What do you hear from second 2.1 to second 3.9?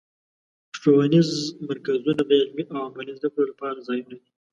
د علمي او عملي زدهکړو لپاره